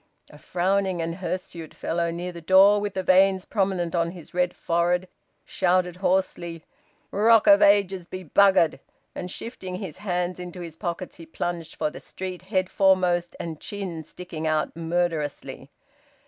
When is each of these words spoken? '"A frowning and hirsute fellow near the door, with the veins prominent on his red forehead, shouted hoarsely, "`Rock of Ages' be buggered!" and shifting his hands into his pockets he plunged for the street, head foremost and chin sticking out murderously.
'"A 0.31 0.39
frowning 0.39 0.99
and 0.99 1.13
hirsute 1.17 1.75
fellow 1.75 2.09
near 2.09 2.31
the 2.31 2.41
door, 2.41 2.79
with 2.79 2.95
the 2.95 3.03
veins 3.03 3.45
prominent 3.45 3.93
on 3.93 4.09
his 4.09 4.33
red 4.33 4.55
forehead, 4.55 5.07
shouted 5.45 5.97
hoarsely, 5.97 6.65
"`Rock 7.13 7.45
of 7.45 7.61
Ages' 7.61 8.07
be 8.07 8.23
buggered!" 8.23 8.79
and 9.13 9.29
shifting 9.29 9.75
his 9.75 9.97
hands 9.97 10.39
into 10.39 10.61
his 10.61 10.75
pockets 10.75 11.17
he 11.17 11.27
plunged 11.27 11.75
for 11.75 11.91
the 11.91 11.99
street, 11.99 12.41
head 12.41 12.67
foremost 12.67 13.35
and 13.39 13.59
chin 13.61 14.03
sticking 14.03 14.47
out 14.47 14.75
murderously. 14.75 15.69